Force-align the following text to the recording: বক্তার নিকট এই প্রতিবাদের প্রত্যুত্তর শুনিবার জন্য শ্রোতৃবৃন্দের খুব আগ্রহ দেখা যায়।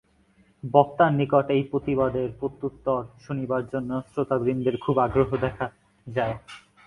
বক্তার 0.63 1.11
নিকট 1.13 1.45
এই 1.49 1.63
প্রতিবাদের 1.71 2.27
প্রত্যুত্তর 2.39 3.01
শুনিবার 3.21 3.63
জন্য 3.73 3.91
শ্রোতৃবৃন্দের 4.09 4.75
খুব 4.77 4.95
আগ্রহ 4.99 5.29
দেখা 5.45 5.65
যায়। 6.07 6.35